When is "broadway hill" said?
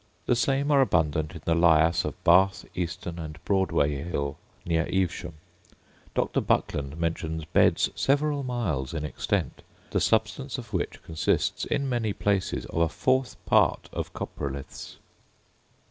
3.45-4.35